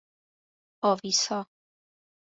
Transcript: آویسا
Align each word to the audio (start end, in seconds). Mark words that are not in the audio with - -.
آویسا 0.81 1.45